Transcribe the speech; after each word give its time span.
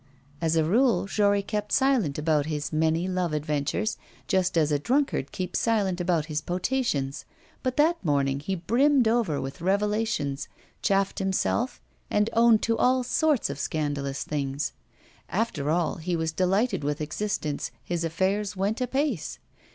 As 0.41 0.55
a 0.55 0.63
rule, 0.63 1.05
Jory 1.05 1.43
kept 1.43 1.71
silent 1.71 2.17
about 2.17 2.47
his 2.47 2.73
many 2.73 3.07
love 3.07 3.33
adventures, 3.33 3.99
just 4.27 4.57
as 4.57 4.71
a 4.71 4.79
drunkard 4.79 5.31
keeps 5.31 5.59
silent 5.59 6.01
about 6.01 6.25
his 6.25 6.41
potations. 6.41 7.23
But 7.61 7.77
that 7.77 8.03
morning 8.03 8.39
he 8.39 8.55
brimmed 8.55 9.07
over 9.07 9.39
with 9.39 9.61
revelations, 9.61 10.47
chaffed 10.81 11.19
himself 11.19 11.79
and 12.09 12.31
owned 12.33 12.63
to 12.63 12.79
all 12.79 13.03
sorts 13.03 13.47
of 13.51 13.59
scandalous 13.59 14.23
things. 14.23 14.73
After 15.29 15.69
all 15.69 15.97
he 15.97 16.15
was 16.15 16.31
delighted 16.31 16.83
with 16.83 16.99
existence, 16.99 17.69
his 17.83 18.03
affairs 18.03 18.55
went 18.57 18.81
apace. 18.81 19.37